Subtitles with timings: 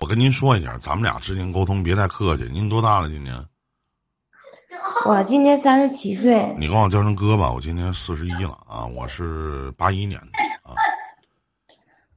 [0.00, 2.44] 我跟您说一下，咱们俩之间沟通别太客气。
[2.52, 3.08] 您多大了？
[3.08, 3.34] 今年？
[5.06, 6.54] 我今年三十七岁。
[6.58, 10.26] 你管我叫声哥吧，我今年四十一了啊，我是八一年的
[10.62, 10.74] 啊。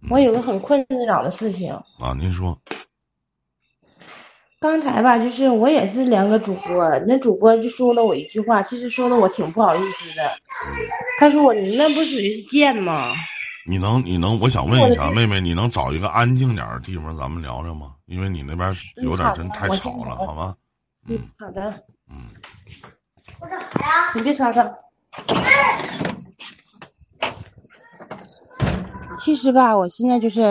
[0.10, 2.58] 我有个很困扰的事情啊，您说。
[4.60, 10.38] 刚才吧，就是我也是两个主播，那主播就说了我一句话，其实说的我挺不好意思的。
[11.18, 13.14] 他说我你那不属于是贱吗？
[13.70, 17.94] 你能你能，我想问一下妹妹，你能找一个安静点的地方咱们聊聊吗？
[18.08, 20.56] 因为你那边有点真太吵了，好吗？
[21.08, 21.72] 嗯，好的。
[22.10, 22.30] 嗯。
[23.40, 24.12] 我找谁啊？
[24.16, 24.68] 你别吵吵。
[29.20, 30.42] 其实吧，我现在就是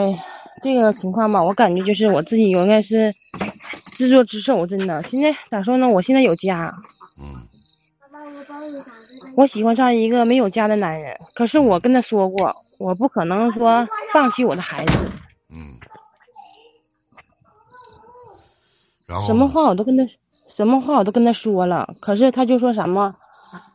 [0.62, 3.12] 这个情况吧，我感觉就是我自己应该是。
[3.96, 5.02] 自作自受，真的。
[5.02, 5.88] 现在咋说呢？
[5.88, 6.72] 我现在有家。
[7.18, 7.48] 嗯。
[9.34, 14.98] 我喜欢上一个没有家的男人，可是我跟他说过，我不可能说放弃我的孩子。
[15.50, 15.76] 嗯。
[19.06, 19.26] 然后。
[19.26, 20.06] 什么话我都跟他，
[20.46, 23.14] 什么话我都跟他说了，可是他就说什么，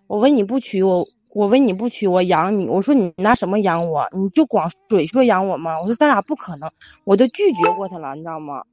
[0.07, 2.67] 我为你不娶我，我为你不娶我养你。
[2.67, 4.07] 我说你拿什么养我？
[4.13, 5.79] 你就光嘴说养我吗？
[5.81, 6.71] 我说咱俩不可能，
[7.03, 8.63] 我都拒绝过他了，你知道吗？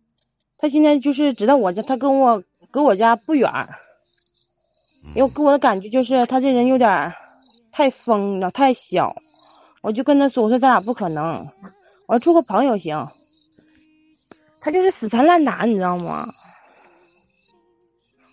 [0.58, 3.50] 他现在就是知道我家，他跟我搁我家不远，
[5.14, 7.14] 因为给我的感觉就是他这人有点
[7.72, 9.16] 太疯了，太小。
[9.80, 11.48] 我就跟他说：“我说咱俩不可能，
[12.06, 13.08] 我说处个朋友行。”
[14.60, 16.28] 他就是死缠烂打，你知道吗？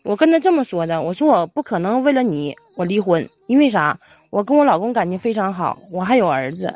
[0.03, 3.99] 我跟他这么说的，我说我不可能为了你我离婚，因为啥？
[4.29, 6.73] 我跟我老公感情非常好，我还有儿子。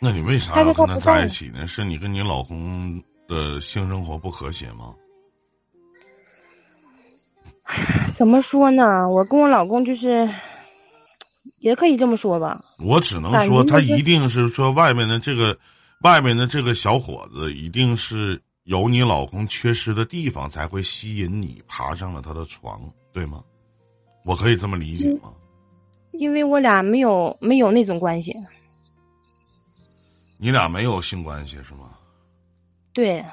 [0.00, 1.66] 那你为啥要跟他在一起呢？
[1.66, 3.02] 是你跟你老公？
[3.28, 4.94] 的性生活不和谐吗？
[8.14, 9.06] 怎么说呢？
[9.06, 10.26] 我跟我老公就是，
[11.58, 12.64] 也可以这么说吧。
[12.78, 15.58] 我只能说，他一定是说外面的这个，
[16.02, 22.80] 外面的这个小伙子，一定是有你老公缺失的地方，才会吸引你爬上了他的床，
[23.12, 23.42] 对吗？
[24.24, 25.32] 我可以这么理解吗？
[26.12, 28.34] 因为我俩没有没有那种关系。
[30.36, 31.90] 你俩没有性关系是吗？
[32.92, 33.24] 对，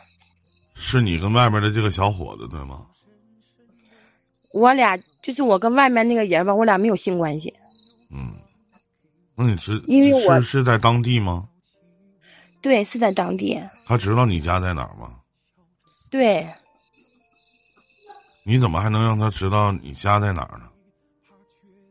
[0.73, 2.85] 是你跟外面的这个小伙子对吗？
[4.53, 7.53] 我俩就是我跟外面那个人吧，我俩没有性关系。
[8.15, 8.33] 嗯，
[9.35, 11.49] 那你是因为我是在当地吗？
[12.61, 13.61] 对，是在当地。
[13.85, 15.17] 他知道你家在哪儿吗？
[16.09, 16.47] 对。
[18.43, 20.69] 你怎么还能让他知道你家在哪儿呢？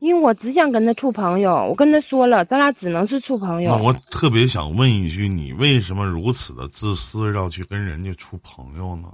[0.01, 3.77] 因为我只想跟他处朋友，我跟他说了，咱俩只能是处朋友。
[3.77, 9.13] 那我特别想问一句，你为什么如此的自私，要去跟人家处朋友呢？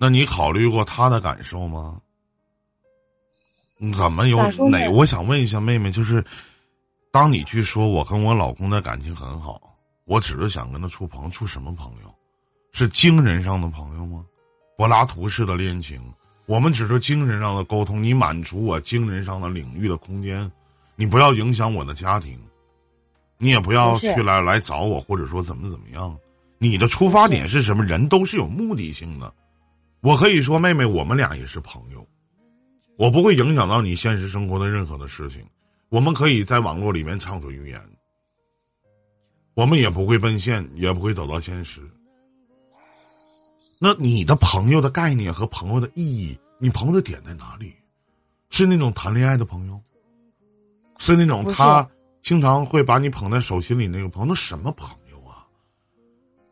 [0.00, 2.00] 那你考虑过他的感受吗？
[3.92, 4.88] 怎么有哪？
[4.90, 6.24] 我想问一下妹妹，就是
[7.12, 9.60] 当你去说我跟我老公的感情很好，
[10.04, 12.14] 我只是想跟他处朋友，处什么朋友？
[12.72, 14.24] 是精神上的朋友吗？
[14.76, 16.00] 柏拉图式的恋情？
[16.46, 20.50] 我们只是精神上的沟通，你满足我精神上的领域的空间，
[20.96, 22.38] 你不要影响我的家庭，
[23.36, 26.16] 你也不要去来来找我，或者说怎么怎么样。
[26.58, 27.84] 你的出发点是什么？
[27.84, 29.32] 人都是有目的性的。
[30.00, 32.06] 我可以说，妹妹，我们俩也是朋友，
[32.98, 35.46] 我不会影响到你现实生活的任何的事情。
[35.88, 37.80] 我们可以在网络里面畅所欲言，
[39.54, 41.80] 我们也不会奔现，也不会走到现实。
[43.78, 47.72] 那你的朋友的概念和朋友的意义，你朋友的点在哪里？
[48.50, 49.80] 是那种谈恋爱的朋友，
[50.98, 51.88] 是那种他
[52.20, 54.28] 经常会把你捧在手心里那个朋友？
[54.28, 55.46] 那什么朋友啊？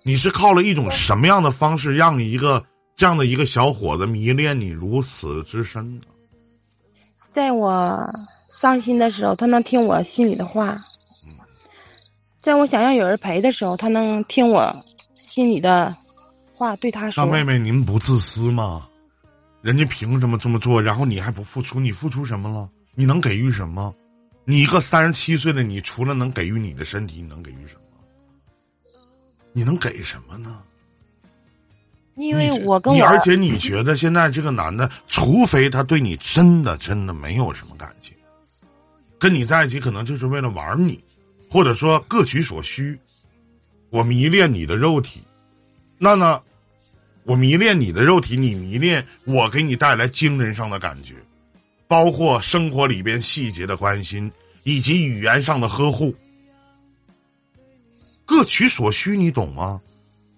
[0.04, 2.64] 你是靠了一种什么样的方式，让一个
[2.94, 6.02] 这样的一个小伙子迷恋你如此之深呢？
[7.36, 8.10] 在我
[8.48, 10.74] 伤心的时候，他能听我心里的话；
[12.40, 14.74] 在我想要有人陪的时候，他能听我
[15.20, 15.94] 心里的。
[16.54, 18.88] 话对他说：“大妹妹，您不自私吗？
[19.60, 20.80] 人家凭什么这么做？
[20.80, 21.78] 然后你还不付出？
[21.78, 22.70] 你付出什么了？
[22.94, 23.94] 你能给予什么？
[24.46, 27.82] 你一个三十七岁的你，除了能给予你的身体，你能给予什么？
[29.52, 30.62] 你能给什么呢？
[32.16, 38.16] 因为我跟你，而且你觉得现在这个男的，除非他对你真的真的没有什么感情，
[39.18, 41.02] 跟你在一起可能就是为了玩你，
[41.50, 42.98] 或者说各取所需。
[43.90, 45.20] 我迷恋你的肉体。”
[45.98, 46.42] 那呢，
[47.24, 51.14] 我迷恋你的肉体，你迷恋我，给你带来精神上的感觉，
[51.86, 54.30] 包括生活里边细节的关心，
[54.62, 56.14] 以及语言上的呵护，
[58.24, 59.80] 各取所需，你懂吗？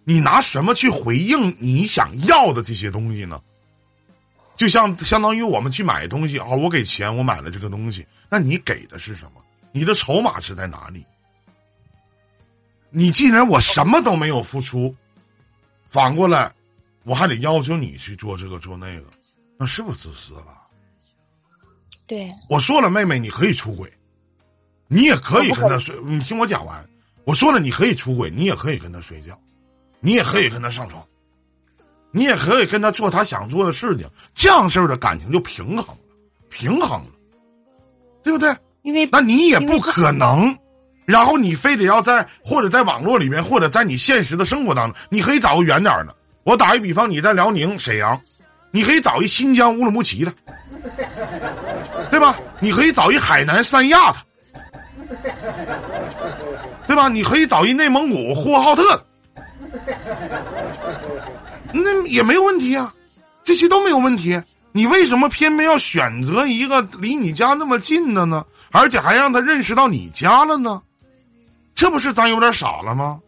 [0.09, 3.39] 你拿什么去回应你想要的这些东西呢？
[4.57, 9.45] 就像相当于我们去买东西啊，我给钱，我买了这个东西，那你给的是什么？
[9.71, 11.05] 你的筹码是在哪里？
[12.89, 14.97] 你既然我什么都没有付出。
[15.91, 16.51] 反过来，
[17.05, 19.05] 我还得要求你去做这个做那个，
[19.59, 20.67] 那是不是自私了？
[22.07, 23.93] 对，我说了，妹妹，你可以出轨，
[24.87, 25.95] 你也可以跟他睡。
[26.03, 26.83] 你听我讲完，
[27.25, 29.39] 我说了，你可以出轨，你也可以跟他睡觉，
[30.01, 31.03] 你也可以跟他上床，
[32.11, 36.03] 你也可以跟他做他想做的事情，这样式儿的感情就平衡了，
[36.49, 37.11] 平衡了，
[38.23, 38.55] 对不对？
[38.83, 40.57] 因为那你也不可能，
[41.05, 46.15] 然后你非得要在或者在网络里面，或者在你现实的生活当中，你可以找个远点儿的。
[46.45, 48.19] 我打一比方，你在辽宁沈阳，
[48.71, 50.33] 你可以找一新疆乌鲁木齐的，
[52.11, 52.39] 对吧？
[52.61, 54.19] 你可以找一海南三亚的，
[56.87, 57.09] 对吧？
[57.09, 59.05] 你可以找一内蒙古呼和浩特的，
[61.73, 62.93] 那也没有问题啊，
[63.43, 64.41] 这些都没有问题。
[64.73, 68.45] 你为什么偏偏要选择一个离你家那么近的呢？
[68.71, 70.81] 而且还让他认识到你家了呢？
[71.75, 73.19] 这不是咱有点傻了吗？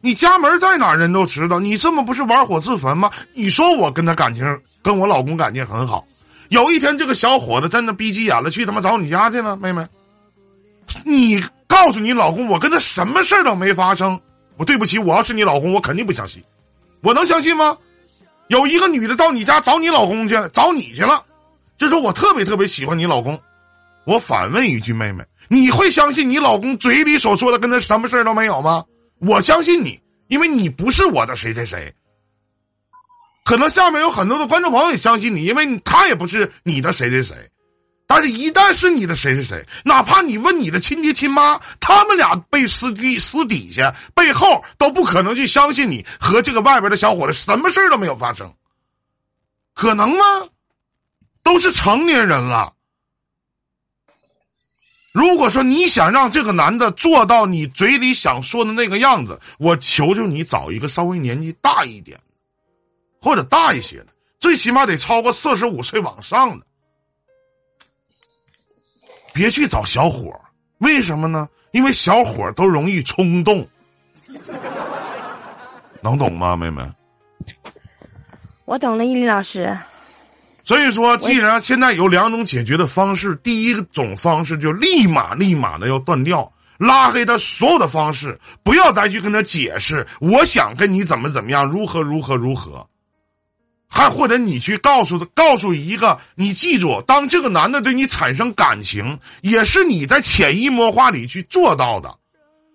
[0.00, 3.10] 你家门在哪人都知道，你这么不是玩火自焚吗？
[3.34, 4.44] 你说我跟他感情，
[4.82, 6.04] 跟我老公感情很好，
[6.50, 9.86] 有一天这个小伙子真的逼急眼了，去他妈找你家去了，妹妹。
[11.04, 14.18] 你告诉你老公，我跟他什么事儿都没发生。
[14.58, 16.42] 我对不起，我要是你老公，我肯定不相信。
[17.00, 17.78] 我能相信吗？
[18.48, 21.24] 有一个女的到你家找你老公去，找你去了，
[21.76, 23.38] 就说我特别特别喜欢你老公。
[24.04, 28.84] 我反问一句，妹妹，你会相信你老公嘴里所说的跟他什么事儿都没有吗？
[29.20, 31.94] 我相信你，因为你不是我的谁谁谁。
[33.44, 37.36] 可能下面有很多的观众朋友也相信你，因为他也不是你的谁谁谁。
[38.10, 48.50] 但是，一旦是你的谁谁谁，哪怕你问你的亲爹亲妈，他们俩背私底私底下背后都不可能去相信你和这个外边的小伙子什么事儿都没有发生，
[49.74, 50.24] 可能吗？
[51.42, 52.72] 都是成年人了。
[55.12, 62.18] 如果说你想让这个男的做到你嘴里想说的那个样子，我求求你找一个稍微年纪大一点，
[63.20, 64.06] 或者大一些的，
[64.40, 66.66] 最起码得超过四十五岁往上的。
[69.32, 70.40] 别去找小伙儿，
[70.78, 71.48] 为什么呢？
[71.72, 73.66] 因为小伙儿都容易冲动，
[76.00, 76.82] 能懂吗，妹妹？
[78.64, 79.76] 我懂了，伊林老师。
[80.64, 92.86] 所以说，既然现在有两种解决的方式，第一种方式就立马立马的要断掉，拉黑他所有的方式，不要再去跟他解释，我想跟你怎么怎么样，如何如何如何。
[93.90, 102.14] 还或者你去告诉他，告诉一个，你记住，当这个男的对你产生感情，也是你在潜移默化里去做到的，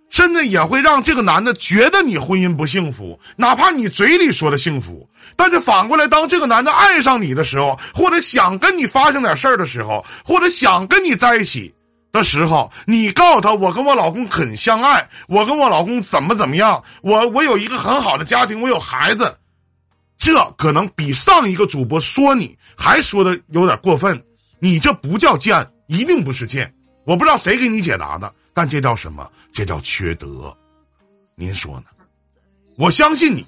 [0.10, 11.74] 甚至也会让这个男的觉得你婚姻不幸福，哪怕你嘴里说的幸福，但是反过来，当这个男的爱上你的时候，或者想跟你发生点事儿的时候，或者想跟你在一起
[12.12, 19.38] 的时候，你告诉他，我跟我老公很相爱，我跟我老公怎么怎么样，我我有一个很好的家庭，我有孩子。
[20.24, 24.24] 这可能比上一个主播说你还说的有点过分，
[24.58, 26.74] 你这不叫贱，一定不是贱。
[27.04, 29.30] 我不知道谁给你解答的，但这叫什么？
[29.52, 30.58] 这叫缺德。
[31.36, 31.88] 您说呢？
[32.78, 33.46] 我相信你，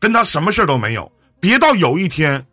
[0.00, 1.08] 跟他什么事都没有。
[1.38, 2.44] 别到有一天，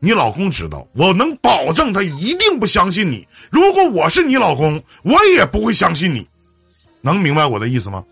[0.00, 3.28] 你老公知道，我能保证他一定不相信你。
[3.50, 6.26] 如果我是你老公，我也不会相信你。
[7.02, 8.02] 能明白我的意思吗？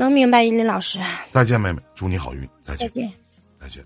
[0.00, 0.98] 能明白，伊林老师。
[1.30, 2.48] 再见，妹妹，祝你好运。
[2.64, 3.12] 再见，再见。
[3.60, 3.84] 再见。